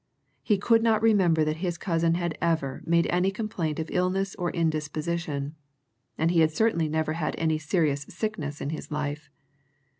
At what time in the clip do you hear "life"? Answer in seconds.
8.89-9.29